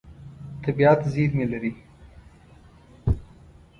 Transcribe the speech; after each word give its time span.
طبیعت 0.63 0.99
زېرمې 1.13 1.45
لري. 1.51 1.71